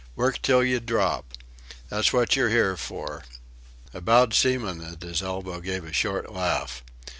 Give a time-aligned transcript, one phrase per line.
[0.15, 1.33] Work till you drop.
[1.89, 3.21] That's what you're here for."
[3.93, 6.83] A bowed seaman at his elbow gave a short laugh.